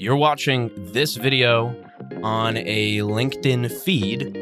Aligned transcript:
You're 0.00 0.16
watching 0.16 0.70
this 0.92 1.16
video 1.16 1.76
on 2.22 2.56
a 2.56 3.00
LinkedIn 3.00 3.70
feed, 3.70 4.34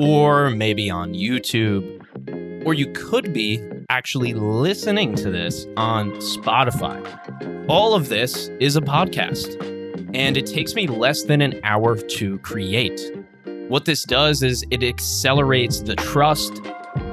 or 0.00 0.50
maybe 0.50 0.90
on 0.90 1.14
YouTube, 1.14 2.66
or 2.66 2.74
you 2.74 2.90
could 2.90 3.32
be 3.32 3.62
actually 3.88 4.34
listening 4.34 5.14
to 5.14 5.30
this 5.30 5.68
on 5.76 6.10
Spotify. 6.14 7.00
All 7.68 7.94
of 7.94 8.08
this 8.08 8.50
is 8.58 8.74
a 8.74 8.80
podcast, 8.80 9.54
and 10.12 10.36
it 10.36 10.44
takes 10.44 10.74
me 10.74 10.88
less 10.88 11.22
than 11.22 11.40
an 11.40 11.60
hour 11.62 11.96
to 11.96 12.38
create. 12.40 13.12
What 13.68 13.84
this 13.84 14.02
does 14.02 14.42
is 14.42 14.64
it 14.72 14.82
accelerates 14.82 15.82
the 15.82 15.94
trust. 15.94 16.60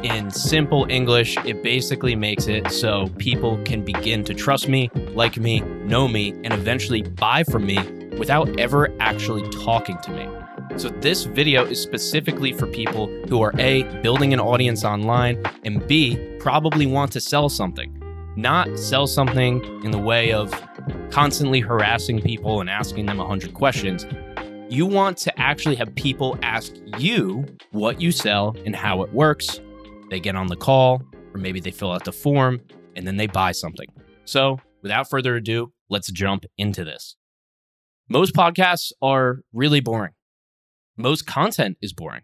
In 0.04 0.30
simple 0.32 0.86
English, 0.90 1.38
it 1.46 1.64
basically 1.64 2.14
makes 2.14 2.48
it 2.48 2.70
so 2.70 3.08
people 3.20 3.58
can 3.64 3.86
begin 3.86 4.26
to 4.26 4.34
trust 4.34 4.68
me, 4.68 4.90
like 5.14 5.38
me, 5.38 5.62
know 5.62 6.10
me, 6.10 6.32
and 6.44 6.52
eventually 6.52 7.04
buy 7.04 7.46
from 7.46 7.66
me 7.66 7.80
without 8.18 8.60
ever 8.60 8.94
actually 9.00 9.48
talking 9.52 9.98
to 10.04 10.12
me. 10.12 10.28
So, 10.78 10.90
this 10.90 11.24
video 11.24 11.64
is 11.64 11.80
specifically 11.80 12.52
for 12.52 12.68
people 12.68 13.08
who 13.30 13.42
are 13.42 13.54
A, 13.60 13.84
building 14.02 14.34
an 14.34 14.42
audience 14.42 14.84
online, 14.84 15.42
and 15.64 15.88
B, 15.88 16.18
probably 16.38 16.86
want 16.86 17.14
to 17.14 17.22
sell 17.22 17.48
something. 17.48 17.98
Not 18.36 18.78
sell 18.78 19.08
something 19.08 19.64
in 19.86 19.92
the 19.92 20.00
way 20.00 20.34
of 20.34 20.54
constantly 21.12 21.62
harassing 21.62 22.22
people 22.22 22.60
and 22.60 22.70
asking 22.70 23.06
them 23.06 23.20
100 23.20 23.54
questions. 23.54 24.06
You 24.68 24.86
want 24.86 25.16
to 25.20 25.40
actually 25.40 25.76
have 25.76 25.96
people 25.96 26.38
ask 26.42 26.74
you 26.98 27.46
what 27.72 28.02
you 28.02 28.12
sell 28.12 28.58
and 28.66 28.76
how 28.76 29.02
it 29.04 29.14
works. 29.14 29.62
They 30.10 30.20
get 30.20 30.36
on 30.36 30.48
the 30.48 30.56
call, 30.56 31.02
or 31.34 31.40
maybe 31.40 31.60
they 31.60 31.72
fill 31.72 31.92
out 31.92 32.06
the 32.06 32.12
form, 32.12 32.62
and 32.96 33.08
then 33.08 33.18
they 33.18 33.28
buy 33.28 33.52
something. 33.52 33.88
So, 34.26 34.60
without 34.82 35.10
further 35.10 35.36
ado, 35.36 35.74
let's 35.90 36.12
jump 36.12 36.46
into 36.58 36.84
this. 36.84 37.16
Most 38.10 38.34
podcasts 38.34 38.92
are 39.02 39.40
really 39.54 39.80
boring 39.80 40.12
most 40.98 41.26
content 41.26 41.78
is 41.82 41.94
boring 41.94 42.22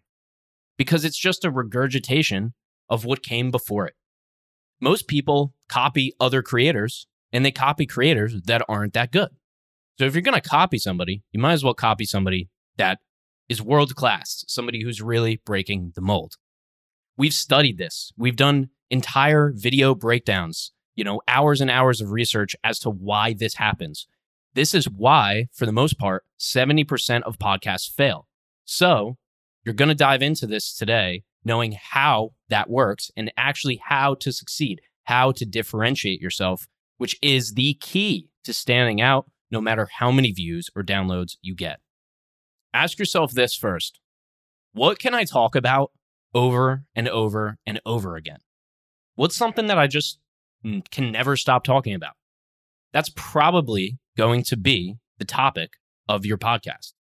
because 0.78 1.04
it's 1.04 1.18
just 1.18 1.46
a 1.46 1.52
regurgitation 1.52 2.54
of 2.90 3.06
what 3.06 3.24
came 3.24 3.52
before 3.52 3.88
it. 3.88 3.94
Most 4.80 5.08
people 5.08 5.54
copy 5.68 6.14
other 6.20 6.42
creators 6.42 7.08
and 7.32 7.46
they 7.46 7.52
copy 7.52 7.86
creators 7.86 8.36
that 8.46 8.64
aren't 8.70 8.94
that 8.94 9.12
good. 9.12 9.30
So 9.98 10.06
if 10.06 10.14
you're 10.14 10.22
going 10.22 10.40
to 10.40 10.50
copy 10.50 10.78
somebody, 10.78 11.24
you 11.32 11.40
might 11.40 11.54
as 11.54 11.64
well 11.64 11.74
copy 11.74 12.06
somebody 12.06 12.50
that 12.78 13.00
is 13.50 13.62
world 13.62 13.96
class, 13.96 14.46
somebody 14.48 14.84
who's 14.84 15.02
really 15.02 15.42
breaking 15.46 15.92
the 15.96 16.02
mold. 16.02 16.36
We've 17.20 17.34
studied 17.34 17.78
this. 17.78 18.14
We've 18.16 18.38
done 18.38 18.70
entire 18.90 19.52
video 19.54 19.94
breakdowns, 19.94 20.72
you 20.96 21.04
know, 21.04 21.20
hours 21.28 21.60
and 21.60 21.70
hours 21.70 22.00
of 22.00 22.12
research 22.12 22.56
as 22.64 22.80
to 22.80 22.90
why 22.90 23.34
this 23.34 23.56
happens. 23.56 24.08
This 24.54 24.74
is 24.74 24.90
why, 24.90 25.50
for 25.52 25.66
the 25.66 25.74
most 25.74 26.00
part, 26.00 26.24
70% 26.40 27.24
of 27.24 27.38
podcasts 27.38 27.94
fail. 27.94 28.30
So 28.64 29.18
you're 29.66 29.76
going 29.76 29.90
to 29.90 29.96
dive 29.96 30.22
into 30.22 30.48
this 30.48 30.74
today, 30.74 31.24
knowing 31.44 31.76
how 31.92 32.30
that 32.48 32.70
works 32.70 33.12
and 33.18 33.34
actually 33.36 33.82
how 33.84 34.14
to 34.16 34.32
succeed, 34.32 34.80
how 35.04 35.34
to 35.34 35.46
differentiate 35.46 36.22
yourself, 36.22 36.70
which 37.00 37.18
is 37.22 37.56
the 37.56 37.74
key 37.82 38.30
to 38.46 38.54
standing 38.54 39.02
out 39.02 39.30
no 39.52 39.60
matter 39.60 39.90
how 39.98 40.10
many 40.10 40.32
views 40.32 40.70
or 40.74 40.84
downloads 40.84 41.36
you 41.42 41.54
get. 41.54 41.82
Ask 42.74 42.98
yourself 42.98 43.34
this 43.34 43.56
first 43.56 44.00
What 44.72 45.00
can 45.00 45.14
I 45.14 45.26
talk 45.26 45.54
about 45.54 45.92
over 46.34 46.84
and 46.96 47.08
over 47.08 47.58
and 47.66 47.82
over 47.86 48.16
again? 48.16 48.40
What's 49.16 49.36
something 49.36 49.68
that 49.68 49.78
I 49.80 49.88
just 49.88 50.20
can 50.64 51.12
never 51.12 51.36
stop 51.36 51.64
talking 51.64 51.94
about? 51.94 52.14
That's 52.94 53.12
probably 53.16 53.98
going 54.18 54.44
to 54.44 54.58
be 54.58 54.96
the 55.18 55.26
topic 55.26 55.74
of 56.08 56.26
your 56.26 56.38
podcast. 56.38 56.94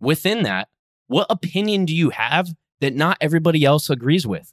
Within 0.00 0.42
that, 0.44 0.68
what 1.06 1.26
opinion 1.30 1.84
do 1.86 1.94
you 1.94 2.10
have 2.10 2.50
that 2.80 2.94
not 2.94 3.18
everybody 3.20 3.64
else 3.64 3.90
agrees 3.90 4.26
with? 4.26 4.52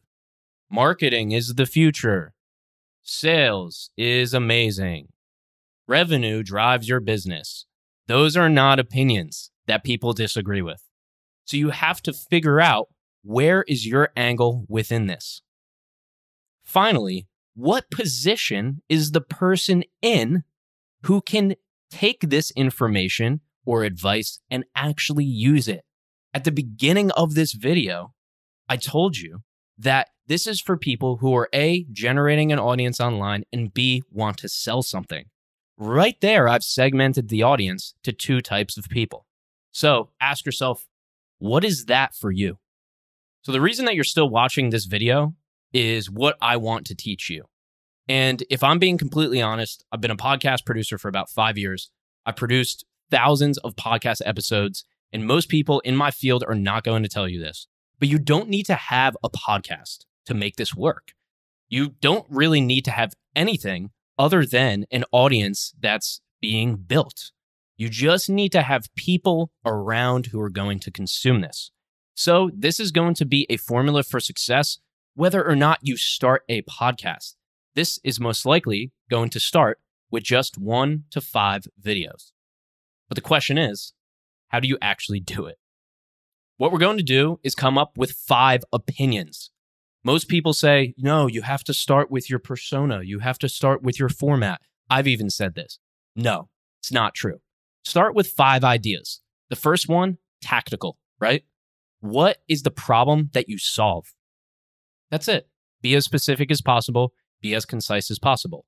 Marketing 0.72 1.32
is 1.32 1.55
the 1.55 1.66
future. 1.66 2.33
Sales 3.04 3.92
is 3.98 4.33
amazing. 4.33 5.10
Revenue 5.87 6.42
drives 6.42 6.89
your 6.89 6.99
business. 6.99 7.67
Those 8.08 8.36
are 8.36 8.49
not 8.49 8.80
opinions 8.80 9.52
that 9.67 9.83
people 9.83 10.14
disagree 10.14 10.61
with. 10.61 10.82
So 11.45 11.58
you 11.58 11.70
have 11.70 12.02
to 12.04 12.14
figure 12.14 12.60
out 12.60 12.87
where 13.25 13.63
is 13.67 13.87
your 13.87 14.09
angle 14.15 14.65
within 14.69 15.08
this. 15.08 15.41
Finally, 16.63 17.25
what 17.55 17.89
position 17.89 18.83
is 18.87 19.11
the 19.11 19.21
person 19.21 19.83
in 20.02 20.43
who 21.03 21.21
can 21.21 21.55
take 21.89 22.21
this 22.21 22.52
information 22.52 23.41
or 23.65 23.83
advice 23.83 24.39
and 24.52 24.63
actually 24.75 25.25
use 25.25 25.67
it? 25.67 25.83
At 26.36 26.43
the 26.43 26.52
beginning 26.52 27.09
of 27.11 27.33
this 27.33 27.53
video, 27.53 28.13
I 28.69 28.77
told 28.77 29.17
you 29.17 29.39
that 29.77 30.09
this 30.27 30.45
is 30.45 30.61
for 30.61 30.77
people 30.77 31.17
who 31.17 31.36
are 31.36 31.49
A, 31.53 31.86
generating 31.92 32.52
an 32.52 32.59
audience 32.59 32.99
online, 32.99 33.43
and 33.52 33.73
B, 33.73 34.03
want 34.11 34.37
to 34.37 34.49
sell 34.49 34.83
something. 34.83 35.25
Right 35.77 36.19
there, 36.21 36.47
I've 36.47 36.63
segmented 36.63 37.30
the 37.30 37.42
audience 37.42 37.95
to 38.03 38.11
two 38.11 38.42
types 38.42 38.77
of 38.77 38.87
people. 38.87 39.25
So 39.71 40.11
ask 40.21 40.45
yourself, 40.45 40.86
what 41.39 41.63
is 41.63 41.86
that 41.86 42.15
for 42.15 42.31
you? 42.31 42.57
So 43.45 43.52
the 43.52 43.61
reason 43.61 43.86
that 43.86 43.94
you're 43.94 44.04
still 44.04 44.28
watching 44.28 44.72
this 44.72 44.86
video 44.86 45.36
is 45.72 46.10
what 46.10 46.36
I 46.42 46.58
want 46.58 46.88
to 46.88 46.95
teach 46.95 47.30
you. 47.30 47.44
And 48.08 48.44
if 48.50 48.64
I'm 48.64 48.80
being 48.80 48.98
completely 48.98 49.39
honest, 49.39 49.86
I've 49.92 50.02
been 50.02 50.10
a 50.10 50.17
podcast 50.17 50.66
producer 50.66 50.98
for 50.98 51.10
about 51.10 51.30
five 51.30 51.55
years. 51.55 51.92
I've 52.26 52.38
produced 52.38 52.86
thousands 53.11 53.60
of 53.60 53.76
podcast 53.76 54.22
episodes 54.26 54.84
and 55.14 55.28
most 55.28 55.48
people 55.48 55.80
in 55.82 55.95
my 55.95 56.10
field 56.10 56.44
are 56.48 56.55
not 56.55 56.84
going 56.84 57.04
to 57.04 57.10
tell 57.10 57.30
you 57.30 57.39
this, 57.39 57.67
but 58.00 58.10
you 58.10 58.17
don't 58.17 58.50
need 58.50 58.66
to 58.66 58.73
have 58.73 59.16
a 59.23 59.30
podcast 59.30 60.05
to 60.26 60.34
make 60.34 60.55
this 60.55 60.73
work. 60.73 61.11
You 61.70 61.94
don't 62.02 62.26
really 62.32 62.61
need 62.61 62.84
to 62.86 62.92
have 62.92 63.14
anything 63.36 63.92
other 64.17 64.44
than 64.44 64.86
an 64.89 65.04
audience 65.11 65.72
that's 65.80 66.20
being 66.42 66.78
built. 66.78 67.30
You 67.78 67.89
just 67.89 68.28
need 68.28 68.52
to 68.54 68.64
have 68.64 68.88
people 68.95 69.52
around 69.64 70.28
who 70.28 70.42
are 70.42 70.50
going 70.50 70.80
to 70.80 70.89
consume 70.89 71.42
this. 71.42 71.70
So, 72.15 72.49
this 72.53 72.80
is 72.80 72.92
going 72.92 73.14
to 73.15 73.26
be 73.26 73.45
a 73.49 73.58
formula 73.58 74.02
for 74.02 74.21
success, 74.21 74.80
whether 75.15 75.45
or 75.45 75.55
not 75.55 75.80
you 75.81 75.98
start 75.98 76.43
a 76.48 76.61
podcast. 76.61 77.36
This 77.76 77.99
is 78.05 78.21
most 78.21 78.45
likely 78.45 78.93
going 79.09 79.30
to 79.31 79.39
start 79.39 79.80
with 80.09 80.23
just 80.23 80.58
one 80.58 81.04
to 81.11 81.20
five 81.20 81.67
videos. 81.81 82.31
But 83.09 83.15
the 83.15 83.21
question 83.21 83.58
is 83.58 83.93
how 84.48 84.61
do 84.61 84.67
you 84.70 84.77
actually 84.81 85.20
do 85.20 85.45
it? 85.45 85.58
What 86.55 86.71
we're 86.71 86.80
going 86.80 86.98
to 86.98 87.04
do 87.04 87.42
is 87.43 87.54
come 87.54 87.77
up 87.77 87.98
with 87.98 88.14
five 88.14 88.64
opinions. 88.71 89.52
Most 90.05 90.30
people 90.30 90.54
say, 90.54 90.93
no, 90.98 91.27
you 91.27 91.42
have 91.42 91.65
to 91.65 91.73
start 91.73 92.09
with 92.09 92.30
your 92.30 92.39
persona. 92.39 93.02
You 93.04 93.20
have 93.20 93.37
to 93.39 93.49
start 93.49 93.81
with 93.83 93.99
your 93.99 94.08
format. 94.08 94.61
I've 94.89 95.08
even 95.08 95.30
said 95.30 95.55
this. 95.55 95.80
No, 96.15 96.48
it's 96.80 96.93
not 96.93 97.14
true. 97.14 97.39
Start 97.83 98.15
with 98.15 98.27
five 98.27 98.64
ideas. 98.64 99.20
The 99.49 99.58
first 99.58 99.89
one, 99.89 100.17
tactical, 100.42 100.98
right? 101.20 101.43
What 102.05 102.38
is 102.48 102.61
the 102.61 102.70
problem 102.70 103.32
that 103.33 103.49
you 103.49 103.58
solve? 103.58 104.14
That's 105.10 105.27
it. 105.27 105.49
Be 105.82 105.95
as 105.95 106.05
specific 106.05 106.52
as 106.52 106.61
possible, 106.61 107.14
be 107.42 107.55
as 107.55 107.66
concise 107.66 108.11
as 108.11 108.20
possible. 108.20 108.67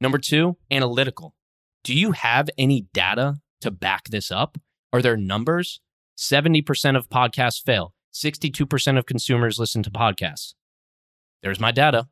Number 0.00 0.18
two, 0.18 0.56
analytical. 0.72 1.36
Do 1.84 1.94
you 1.94 2.10
have 2.10 2.50
any 2.58 2.88
data 2.92 3.36
to 3.60 3.70
back 3.70 4.08
this 4.08 4.32
up? 4.32 4.58
Are 4.92 5.00
there 5.00 5.16
numbers? 5.16 5.80
70% 6.18 6.96
of 6.96 7.08
podcasts 7.08 7.62
fail. 7.64 7.94
62% 8.12 8.98
of 8.98 9.06
consumers 9.06 9.56
listen 9.60 9.84
to 9.84 9.90
podcasts. 9.92 10.54
There's 11.44 11.60
my 11.60 11.70
data. 11.70 12.08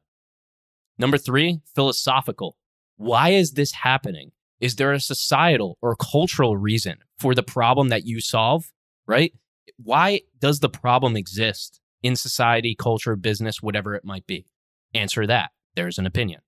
Number 0.97 1.19
three, 1.19 1.59
philosophical. 1.75 2.57
Why 2.99 3.31
is 3.31 3.55
this 3.55 3.73
happening? 3.73 4.31
Is 4.61 4.77
there 4.77 4.93
a 4.93 5.01
societal 5.01 5.77
or 5.83 5.97
cultural 5.97 6.57
reason 6.57 6.99
for 7.19 7.35
the 7.35 7.43
problem 7.43 7.89
that 7.89 8.07
you 8.07 8.21
solve? 8.21 8.71
Right? 9.09 9.33
Why 9.77 10.21
does 10.41 10.61
the 10.61 10.69
problem 10.69 11.17
exist 11.17 11.81
in 12.03 12.17
society, 12.17 12.75
culture, 12.75 13.17
business, 13.17 13.63
whatever 13.63 13.95
it 13.95 14.05
might 14.05 14.27
be? 14.27 14.47
Answer 14.95 15.27
that. 15.27 15.51
There's 15.75 15.99
an 15.99 16.07
opinion. 16.07 16.41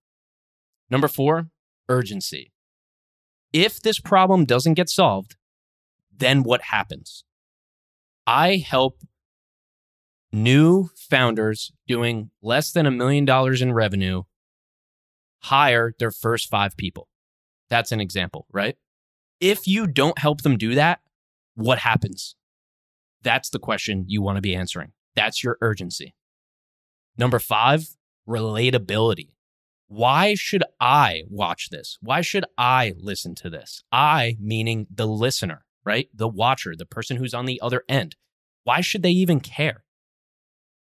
Number 0.90 1.08
four, 1.08 1.48
urgency. 1.88 2.52
If 3.52 3.80
this 3.80 4.00
problem 4.00 4.44
doesn't 4.44 4.74
get 4.74 4.88
solved, 4.88 5.36
then 6.16 6.42
what 6.42 6.62
happens? 6.62 7.24
I 8.26 8.56
help 8.56 9.00
new 10.32 10.90
founders 10.96 11.72
doing 11.86 12.30
less 12.42 12.72
than 12.72 12.86
a 12.86 12.90
million 12.90 13.24
dollars 13.24 13.62
in 13.62 13.72
revenue 13.72 14.24
hire 15.44 15.92
their 15.98 16.10
first 16.10 16.48
five 16.48 16.76
people. 16.76 17.08
That's 17.68 17.92
an 17.92 18.00
example, 18.00 18.46
right? 18.52 18.76
If 19.40 19.66
you 19.66 19.86
don't 19.86 20.18
help 20.18 20.42
them 20.42 20.56
do 20.56 20.74
that, 20.74 21.00
what 21.54 21.78
happens? 21.78 22.34
That's 23.24 23.50
the 23.50 23.58
question 23.58 24.04
you 24.06 24.22
want 24.22 24.36
to 24.36 24.42
be 24.42 24.54
answering. 24.54 24.92
That's 25.16 25.42
your 25.42 25.58
urgency. 25.60 26.14
Number 27.18 27.40
five, 27.40 27.88
relatability. 28.28 29.30
why 29.86 30.34
should 30.34 30.64
I 30.80 31.22
watch 31.28 31.70
this? 31.70 31.98
Why 32.00 32.20
should 32.20 32.44
I 32.58 32.94
listen 32.98 33.34
to 33.36 33.50
this? 33.50 33.84
I, 33.92 34.36
meaning 34.40 34.86
the 34.92 35.06
listener, 35.06 35.64
right? 35.84 36.08
The 36.14 36.28
watcher, 36.28 36.74
the 36.76 36.86
person 36.86 37.16
who's 37.16 37.34
on 37.34 37.46
the 37.46 37.60
other 37.62 37.84
end. 37.88 38.16
Why 38.64 38.80
should 38.80 39.02
they 39.02 39.10
even 39.10 39.40
care? 39.40 39.84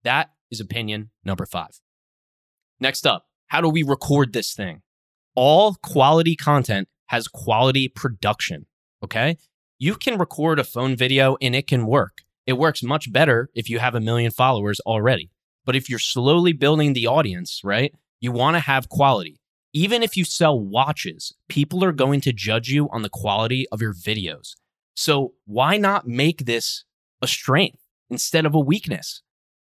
That 0.04 0.30
is 0.50 0.60
opinion 0.60 1.10
number 1.24 1.46
five. 1.46 1.80
Next 2.80 3.06
up, 3.06 3.26
how 3.46 3.60
do 3.60 3.68
we 3.68 3.82
record 3.82 4.32
this 4.32 4.52
thing? 4.52 4.82
All 5.34 5.74
quality 5.82 6.36
content 6.36 6.88
has 7.06 7.28
quality 7.28 7.88
production. 7.88 8.66
Okay. 9.02 9.38
You 9.78 9.94
can 9.94 10.18
record 10.18 10.58
a 10.58 10.64
phone 10.64 10.96
video 10.96 11.36
and 11.40 11.54
it 11.54 11.66
can 11.66 11.86
work. 11.86 12.22
It 12.48 12.56
works 12.56 12.82
much 12.82 13.12
better 13.12 13.50
if 13.54 13.68
you 13.68 13.78
have 13.78 13.94
a 13.94 14.00
million 14.00 14.30
followers 14.30 14.80
already. 14.86 15.30
But 15.66 15.76
if 15.76 15.90
you're 15.90 15.98
slowly 15.98 16.54
building 16.54 16.94
the 16.94 17.06
audience, 17.06 17.60
right, 17.62 17.94
you 18.20 18.32
want 18.32 18.56
to 18.56 18.60
have 18.60 18.88
quality. 18.88 19.38
Even 19.74 20.02
if 20.02 20.16
you 20.16 20.24
sell 20.24 20.58
watches, 20.58 21.34
people 21.50 21.84
are 21.84 21.92
going 21.92 22.22
to 22.22 22.32
judge 22.32 22.70
you 22.70 22.88
on 22.88 23.02
the 23.02 23.10
quality 23.10 23.66
of 23.70 23.82
your 23.82 23.92
videos. 23.92 24.54
So 24.96 25.34
why 25.44 25.76
not 25.76 26.08
make 26.08 26.46
this 26.46 26.84
a 27.20 27.26
strength 27.26 27.80
instead 28.08 28.46
of 28.46 28.54
a 28.54 28.60
weakness? 28.60 29.20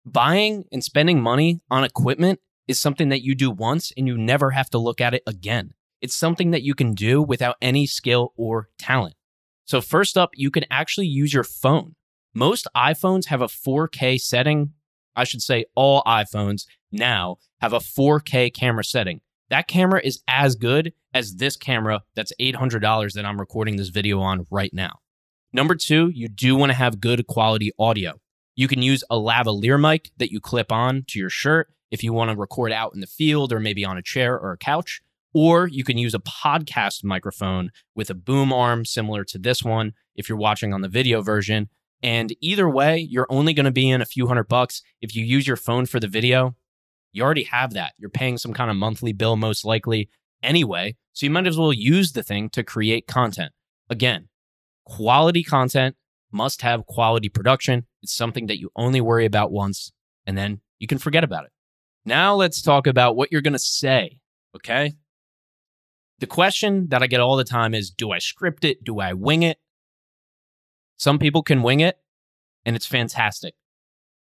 Buying 0.06 0.66
and 0.70 0.84
spending 0.84 1.22
money 1.22 1.62
on 1.72 1.86
equipment 1.86 2.42
is 2.68 2.78
something 2.78 3.08
that 3.08 3.24
you 3.24 3.36
do 3.36 3.52
once 3.52 3.94
and 3.96 4.06
you 4.06 4.18
never 4.18 4.52
have 4.52 4.70
to 4.72 4.78
look 4.78 5.00
at 5.00 5.14
it 5.14 5.24
again. 5.26 5.76
It's 6.02 6.14
something 6.14 6.52
that 6.52 6.64
you 6.64 6.76
can 6.76 6.94
do 6.94 7.22
without 7.22 7.56
any 7.62 7.88
skill 7.88 8.34
or 8.36 8.68
talent. 8.78 9.16
So, 9.64 9.80
first 9.80 10.18
up, 10.18 10.32
you 10.34 10.52
can 10.52 10.66
actually 10.70 11.08
use 11.08 11.34
your 11.34 11.46
phone. 11.46 11.96
Most 12.38 12.68
iPhones 12.76 13.28
have 13.28 13.42
a 13.42 13.48
4K 13.48 14.20
setting. 14.20 14.74
I 15.16 15.24
should 15.24 15.42
say, 15.42 15.66
all 15.74 16.04
iPhones 16.04 16.66
now 16.92 17.38
have 17.62 17.72
a 17.72 17.80
4K 17.80 18.54
camera 18.54 18.84
setting. 18.84 19.22
That 19.50 19.70
camera 19.70 20.02
is 20.04 20.22
as 20.28 20.56
good 20.56 20.92
as 21.14 21.38
this 21.38 21.56
camera 21.56 22.02
that's 22.14 22.34
$800 22.42 23.14
that 23.14 23.26
I'm 23.26 23.40
recording 23.40 23.78
this 23.78 23.88
video 23.88 24.20
on 24.20 24.46
right 24.52 24.74
now. 24.74 25.00
Number 25.54 25.76
two, 25.76 26.10
you 26.10 26.28
do 26.28 26.58
want 26.58 26.72
to 26.72 26.78
have 26.78 27.00
good 27.00 27.26
quality 27.26 27.72
audio. 27.80 28.20
You 28.58 28.68
can 28.68 28.82
use 28.82 29.02
a 29.10 29.16
lavalier 29.16 29.80
mic 29.80 30.12
that 30.18 30.32
you 30.32 30.42
clip 30.42 30.74
on 30.74 31.06
to 31.08 31.20
your 31.20 31.30
shirt 31.30 31.70
if 31.90 32.04
you 32.04 32.12
want 32.12 32.32
to 32.32 32.38
record 32.38 32.74
out 32.74 32.94
in 32.94 33.00
the 33.00 33.08
field 33.08 33.54
or 33.54 33.62
maybe 33.62 33.86
on 33.86 33.98
a 33.98 34.02
chair 34.02 34.38
or 34.38 34.52
a 34.52 34.58
couch. 34.58 35.02
Or 35.34 35.68
you 35.68 35.86
can 35.86 35.98
use 35.98 36.14
a 36.14 36.20
podcast 36.20 37.02
microphone 37.06 37.72
with 37.96 38.10
a 38.10 38.14
boom 38.14 38.52
arm 38.52 38.84
similar 38.84 39.24
to 39.24 39.38
this 39.38 39.64
one 39.64 39.94
if 40.16 40.28
you're 40.28 40.38
watching 40.38 40.74
on 40.74 40.82
the 40.82 40.90
video 40.90 41.22
version. 41.22 41.70
And 42.04 42.36
either 42.42 42.70
way, 42.70 42.98
you're 42.98 43.28
only 43.30 43.54
going 43.54 43.66
to 43.66 43.72
be 43.72 43.90
in 43.90 44.02
a 44.02 44.06
few 44.06 44.28
hundred 44.28 44.48
bucks. 44.48 44.82
If 45.02 45.16
you 45.16 45.26
use 45.26 45.48
your 45.48 45.58
phone 45.58 45.86
for 45.86 46.00
the 46.00 46.08
video, 46.08 46.56
you 47.12 47.24
already 47.24 47.44
have 47.44 47.74
that. 47.74 47.94
You're 47.98 48.10
paying 48.10 48.38
some 48.38 48.54
kind 48.54 48.70
of 48.70 48.76
monthly 48.76 49.14
bill, 49.14 49.38
most 49.38 49.66
likely 49.66 50.10
anyway. 50.44 50.96
So 51.14 51.26
you 51.26 51.30
might 51.30 51.48
as 51.48 51.58
well 51.58 51.74
use 51.74 52.12
the 52.12 52.24
thing 52.24 52.50
to 52.50 52.64
create 52.64 53.08
content. 53.08 53.54
Again, 53.90 54.28
quality 54.86 55.44
content 55.44 55.96
must 56.32 56.62
have 56.62 56.86
quality 56.86 57.30
production. 57.30 57.86
It's 58.02 58.14
something 58.14 58.48
that 58.48 58.60
you 58.60 58.70
only 58.76 59.02
worry 59.02 59.26
about 59.26 59.52
once 59.52 59.92
and 60.26 60.38
then 60.38 60.62
you 60.80 60.88
can 60.88 60.98
forget 60.98 61.24
about 61.24 61.46
it. 61.46 61.52
Now 62.06 62.36
let's 62.36 62.62
talk 62.62 62.86
about 62.86 63.16
what 63.16 63.32
you're 63.32 63.42
going 63.42 63.54
to 63.54 63.60
say. 63.60 64.20
Okay. 64.56 64.94
The 66.20 66.28
question 66.28 66.88
that 66.90 67.02
I 67.02 67.08
get 67.08 67.20
all 67.20 67.36
the 67.36 67.44
time 67.44 67.74
is 67.74 67.90
Do 67.90 68.12
I 68.12 68.20
script 68.20 68.64
it? 68.64 68.84
Do 68.84 69.00
I 69.00 69.14
wing 69.14 69.44
it? 69.44 69.58
Some 70.98 71.20
people 71.20 71.44
can 71.44 71.62
wing 71.62 71.80
it 71.80 71.98
and 72.66 72.76
it's 72.76 72.86
fantastic. 72.86 73.56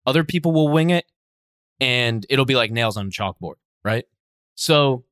Other 0.06 0.24
people 0.24 0.52
will 0.52 0.68
wing 0.68 0.90
it 0.90 1.06
and 1.80 2.26
it'll 2.28 2.44
be 2.44 2.56
like 2.56 2.70
nails 2.70 2.96
on 2.96 3.06
a 3.06 3.10
chalkboard, 3.10 3.54
right? 3.84 4.04
So, 4.54 5.04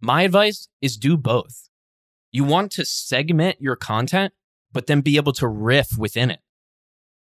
my 0.00 0.22
advice 0.22 0.68
is 0.82 0.96
do 0.96 1.16
both. 1.16 1.68
You 2.30 2.44
want 2.44 2.72
to 2.72 2.84
segment 2.84 3.60
your 3.60 3.76
content, 3.76 4.34
but 4.72 4.86
then 4.86 5.00
be 5.00 5.16
able 5.16 5.32
to 5.34 5.48
riff 5.48 5.96
within 5.96 6.30
it. 6.30 6.40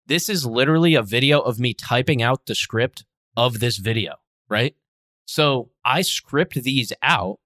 This 0.05 0.29
is 0.29 0.45
literally 0.45 0.95
a 0.95 1.03
video 1.03 1.39
of 1.39 1.59
me 1.59 1.73
typing 1.73 2.21
out 2.21 2.45
the 2.45 2.55
script 2.55 3.05
of 3.35 3.59
this 3.59 3.77
video, 3.77 4.15
right? 4.49 4.75
So, 5.25 5.71
I 5.85 6.01
script 6.01 6.55
these 6.55 6.93
out, 7.03 7.39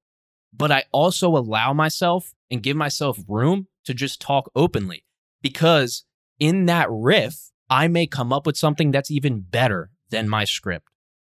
but 0.53 0.71
I 0.71 0.85
also 0.91 1.35
allow 1.35 1.74
myself 1.74 2.33
and 2.50 2.63
give 2.63 2.77
myself 2.77 3.19
room 3.27 3.68
to 3.85 3.94
just 3.94 4.21
talk 4.21 4.50
openly 4.56 5.03
because 5.41 6.06
in 6.39 6.65
that 6.65 6.88
riff, 6.89 7.51
I 7.69 7.88
may 7.88 8.07
come 8.07 8.33
up 8.33 8.45
with 8.45 8.57
something 8.57 8.91
that's 8.91 9.12
even 9.12 9.41
better 9.41 9.91
than 10.09 10.30
my 10.30 10.44
script. 10.44 10.88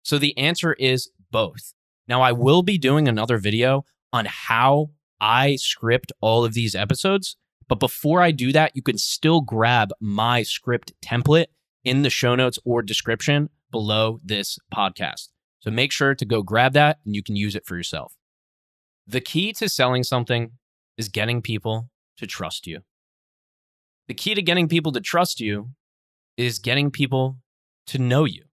So 0.03 0.17
the 0.17 0.37
answer 0.37 0.73
is 0.73 1.09
both. 1.31 1.73
Now, 2.07 2.21
I 2.21 2.31
will 2.31 2.63
be 2.63 2.77
doing 2.77 3.07
another 3.07 3.37
video 3.37 3.85
on 4.11 4.25
how 4.25 4.91
I 5.21 5.55
script 5.55 6.11
all 6.21 6.43
of 6.43 6.53
these 6.53 6.75
episodes. 6.75 7.37
But 7.67 7.79
before 7.79 8.21
I 8.21 8.31
do 8.31 8.51
that, 8.51 8.75
you 8.75 8.81
can 8.81 8.97
still 8.97 9.41
grab 9.41 9.91
my 9.99 10.43
script 10.43 10.93
template 11.01 11.47
in 11.83 12.01
the 12.01 12.09
show 12.09 12.35
notes 12.35 12.59
or 12.65 12.81
description 12.81 13.49
below 13.71 14.19
this 14.23 14.59
podcast. 14.73 15.29
So 15.59 15.71
make 15.71 15.91
sure 15.91 16.13
to 16.13 16.25
go 16.25 16.43
grab 16.43 16.73
that 16.73 16.99
and 17.05 17.15
you 17.15 17.23
can 17.23 17.35
use 17.35 17.55
it 17.55 17.65
for 17.65 17.77
yourself. 17.77 18.15
The 19.07 19.21
key 19.21 19.53
to 19.53 19.69
selling 19.69 20.03
something 20.03 20.51
is 20.97 21.09
getting 21.09 21.41
people 21.41 21.89
to 22.17 22.27
trust 22.27 22.67
you. 22.67 22.81
The 24.07 24.13
key 24.13 24.35
to 24.35 24.41
getting 24.41 24.67
people 24.67 24.91
to 24.91 25.00
trust 25.00 25.39
you 25.39 25.69
is 26.38 26.59
getting 26.59 26.91
people 26.91 27.38
to 27.88 27.97
know 27.97 28.25
you. 28.25 28.44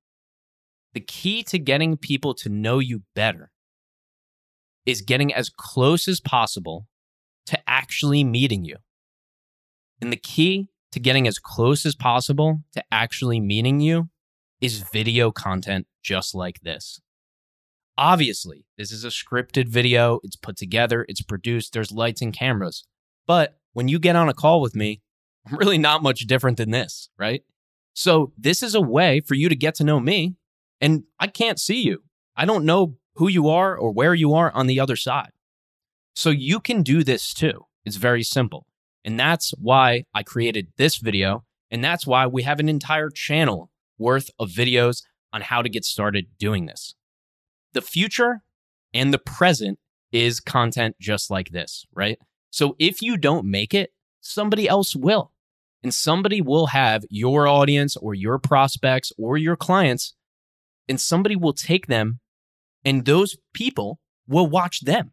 The 0.92 1.00
key 1.00 1.42
to 1.44 1.58
getting 1.58 1.96
people 1.96 2.34
to 2.34 2.48
know 2.48 2.78
you 2.78 3.02
better 3.14 3.50
is 4.86 5.02
getting 5.02 5.32
as 5.32 5.50
close 5.50 6.08
as 6.08 6.20
possible 6.20 6.86
to 7.46 7.58
actually 7.68 8.24
meeting 8.24 8.64
you. 8.64 8.76
And 10.00 10.12
the 10.12 10.16
key 10.16 10.68
to 10.92 11.00
getting 11.00 11.28
as 11.28 11.38
close 11.38 11.86
as 11.86 11.94
possible 11.94 12.60
to 12.72 12.82
actually 12.90 13.40
meeting 13.40 13.80
you 13.80 14.08
is 14.60 14.84
video 14.92 15.30
content 15.30 15.86
just 16.02 16.34
like 16.34 16.60
this. 16.60 17.00
Obviously, 17.96 18.64
this 18.78 18.92
is 18.92 19.04
a 19.04 19.08
scripted 19.08 19.68
video, 19.68 20.20
it's 20.22 20.36
put 20.36 20.56
together, 20.56 21.04
it's 21.08 21.22
produced, 21.22 21.72
there's 21.72 21.92
lights 21.92 22.22
and 22.22 22.32
cameras. 22.32 22.86
But 23.26 23.58
when 23.72 23.88
you 23.88 23.98
get 23.98 24.16
on 24.16 24.28
a 24.28 24.34
call 24.34 24.60
with 24.60 24.74
me, 24.74 25.02
really 25.50 25.78
not 25.78 26.02
much 26.02 26.20
different 26.20 26.56
than 26.56 26.70
this, 26.70 27.08
right? 27.18 27.42
So, 27.94 28.32
this 28.38 28.62
is 28.62 28.74
a 28.74 28.80
way 28.80 29.20
for 29.20 29.34
you 29.34 29.48
to 29.48 29.56
get 29.56 29.74
to 29.76 29.84
know 29.84 30.00
me 30.00 30.36
and 30.80 31.04
I 31.18 31.26
can't 31.26 31.60
see 31.60 31.82
you. 31.82 32.02
I 32.36 32.44
don't 32.44 32.64
know 32.64 32.96
who 33.16 33.28
you 33.28 33.48
are 33.48 33.76
or 33.76 33.92
where 33.92 34.14
you 34.14 34.32
are 34.32 34.50
on 34.52 34.66
the 34.66 34.80
other 34.80 34.96
side. 34.96 35.30
So 36.14 36.30
you 36.30 36.60
can 36.60 36.82
do 36.82 37.04
this 37.04 37.34
too. 37.34 37.66
It's 37.84 37.96
very 37.96 38.22
simple. 38.22 38.66
And 39.04 39.18
that's 39.18 39.52
why 39.58 40.04
I 40.14 40.22
created 40.22 40.68
this 40.76 40.96
video. 40.96 41.44
And 41.70 41.84
that's 41.84 42.06
why 42.06 42.26
we 42.26 42.42
have 42.42 42.60
an 42.60 42.68
entire 42.68 43.10
channel 43.10 43.70
worth 43.98 44.30
of 44.38 44.50
videos 44.50 45.02
on 45.32 45.42
how 45.42 45.62
to 45.62 45.68
get 45.68 45.84
started 45.84 46.26
doing 46.38 46.66
this. 46.66 46.94
The 47.72 47.82
future 47.82 48.42
and 48.92 49.14
the 49.14 49.18
present 49.18 49.78
is 50.12 50.40
content 50.40 50.96
just 51.00 51.30
like 51.30 51.50
this, 51.50 51.84
right? 51.94 52.18
So 52.50 52.74
if 52.78 53.00
you 53.00 53.16
don't 53.16 53.44
make 53.44 53.72
it, 53.72 53.90
somebody 54.20 54.68
else 54.68 54.94
will. 54.94 55.32
And 55.82 55.94
somebody 55.94 56.42
will 56.42 56.66
have 56.66 57.04
your 57.08 57.48
audience 57.48 57.96
or 57.96 58.14
your 58.14 58.38
prospects 58.38 59.12
or 59.16 59.38
your 59.38 59.56
clients 59.56 60.14
and 60.90 61.00
somebody 61.00 61.36
will 61.36 61.54
take 61.54 61.86
them 61.86 62.20
and 62.84 63.04
those 63.04 63.36
people 63.54 64.00
will 64.26 64.46
watch 64.46 64.80
them 64.80 65.12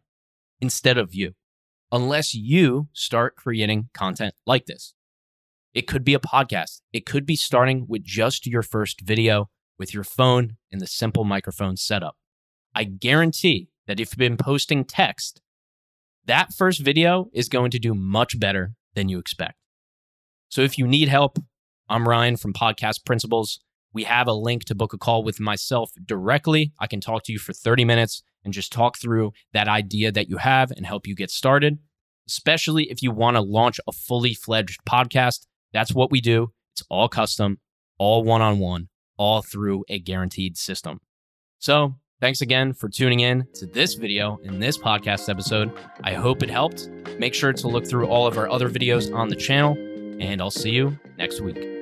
instead 0.60 0.98
of 0.98 1.14
you, 1.14 1.32
unless 1.92 2.34
you 2.34 2.88
start 2.92 3.36
creating 3.36 3.88
content 3.94 4.34
like 4.46 4.66
this. 4.66 4.94
It 5.74 5.86
could 5.86 6.04
be 6.04 6.14
a 6.14 6.18
podcast. 6.18 6.80
It 6.92 7.06
could 7.06 7.24
be 7.24 7.36
starting 7.36 7.86
with 7.88 8.02
just 8.04 8.46
your 8.46 8.62
first 8.62 9.00
video 9.00 9.50
with 9.78 9.94
your 9.94 10.04
phone 10.04 10.56
and 10.72 10.80
the 10.80 10.86
simple 10.86 11.24
microphone 11.24 11.76
setup. 11.76 12.16
I 12.74 12.84
guarantee 12.84 13.68
that 13.86 14.00
if 14.00 14.10
you've 14.10 14.18
been 14.18 14.36
posting 14.36 14.84
text, 14.84 15.40
that 16.26 16.52
first 16.52 16.80
video 16.80 17.30
is 17.32 17.48
going 17.48 17.70
to 17.70 17.78
do 17.78 17.94
much 17.94 18.38
better 18.40 18.72
than 18.94 19.08
you 19.08 19.18
expect. 19.18 19.56
So 20.48 20.62
if 20.62 20.78
you 20.78 20.86
need 20.86 21.08
help, 21.08 21.38
I'm 21.88 22.08
Ryan 22.08 22.36
from 22.36 22.52
Podcast 22.52 23.04
Principles. 23.04 23.60
We 23.92 24.04
have 24.04 24.26
a 24.26 24.32
link 24.32 24.64
to 24.66 24.74
book 24.74 24.92
a 24.92 24.98
call 24.98 25.22
with 25.22 25.40
myself 25.40 25.90
directly. 26.04 26.72
I 26.78 26.86
can 26.86 27.00
talk 27.00 27.24
to 27.24 27.32
you 27.32 27.38
for 27.38 27.52
30 27.52 27.84
minutes 27.84 28.22
and 28.44 28.52
just 28.52 28.72
talk 28.72 28.98
through 28.98 29.32
that 29.52 29.68
idea 29.68 30.12
that 30.12 30.28
you 30.28 30.36
have 30.38 30.70
and 30.70 30.86
help 30.86 31.06
you 31.06 31.14
get 31.14 31.30
started, 31.30 31.78
especially 32.26 32.90
if 32.90 33.02
you 33.02 33.10
want 33.10 33.36
to 33.36 33.42
launch 33.42 33.80
a 33.86 33.92
fully 33.92 34.34
fledged 34.34 34.80
podcast. 34.88 35.46
That's 35.72 35.94
what 35.94 36.10
we 36.10 36.20
do. 36.20 36.52
It's 36.74 36.84
all 36.88 37.08
custom, 37.08 37.58
all 37.98 38.22
one 38.24 38.42
on 38.42 38.58
one, 38.58 38.88
all 39.16 39.42
through 39.42 39.84
a 39.88 39.98
guaranteed 39.98 40.56
system. 40.56 41.00
So, 41.58 41.96
thanks 42.20 42.40
again 42.40 42.72
for 42.72 42.88
tuning 42.88 43.20
in 43.20 43.46
to 43.54 43.66
this 43.66 43.94
video 43.94 44.38
in 44.42 44.58
this 44.58 44.76
podcast 44.78 45.28
episode. 45.28 45.72
I 46.02 46.14
hope 46.14 46.42
it 46.42 46.50
helped. 46.50 46.88
Make 47.18 47.34
sure 47.34 47.52
to 47.52 47.68
look 47.68 47.86
through 47.86 48.06
all 48.06 48.26
of 48.26 48.38
our 48.38 48.50
other 48.50 48.68
videos 48.68 49.14
on 49.14 49.28
the 49.28 49.36
channel, 49.36 49.76
and 50.20 50.40
I'll 50.40 50.50
see 50.50 50.70
you 50.70 50.98
next 51.16 51.40
week. 51.40 51.77